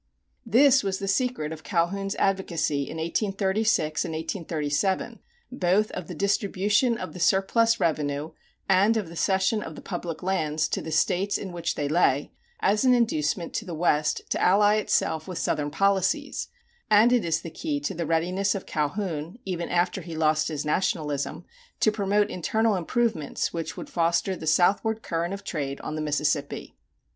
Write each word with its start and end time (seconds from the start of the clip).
This 0.47 0.81
was 0.83 0.97
the 0.97 1.07
secret 1.07 1.51
of 1.51 1.61
Calhoun's 1.61 2.15
advocacy 2.15 2.89
in 2.89 2.97
1836 2.97 4.03
and 4.03 4.15
1837 4.15 5.19
both 5.51 5.91
of 5.91 6.07
the 6.07 6.15
distribution 6.15 6.97
of 6.97 7.13
the 7.13 7.19
surplus 7.19 7.79
revenue 7.79 8.31
and 8.67 8.97
of 8.97 9.09
the 9.09 9.15
cession 9.15 9.61
of 9.61 9.75
the 9.75 9.79
public 9.83 10.23
lands 10.23 10.67
to 10.69 10.81
the 10.81 10.91
States 10.91 11.37
in 11.37 11.51
which 11.51 11.75
they 11.75 11.87
lay, 11.87 12.31
as 12.61 12.83
an 12.83 12.95
inducement 12.95 13.53
to 13.53 13.63
the 13.63 13.75
West 13.75 14.23
to 14.31 14.41
ally 14.41 14.77
itself 14.77 15.27
with 15.27 15.37
Southern 15.37 15.69
policies; 15.69 16.47
and 16.89 17.13
it 17.13 17.23
is 17.23 17.41
the 17.41 17.51
key 17.51 17.79
to 17.81 17.93
the 17.93 18.07
readiness 18.07 18.55
of 18.55 18.65
Calhoun, 18.65 19.37
even 19.45 19.69
after 19.69 20.01
he 20.01 20.15
lost 20.17 20.47
his 20.47 20.65
nationalism, 20.65 21.45
to 21.79 21.91
promote 21.91 22.31
internal 22.31 22.75
improvements 22.75 23.53
which 23.53 23.77
would 23.77 23.87
foster 23.87 24.35
the 24.35 24.47
southward 24.47 25.03
current 25.03 25.31
of 25.31 25.43
trade 25.43 25.79
on 25.81 25.93
the 25.93 26.01
Mississippi. 26.01 26.75